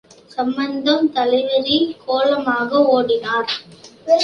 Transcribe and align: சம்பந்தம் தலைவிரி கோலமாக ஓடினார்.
சம்பந்தம் 0.27 1.11
தலைவிரி 1.11 1.77
கோலமாக 2.05 2.79
ஓடினார். 2.87 3.51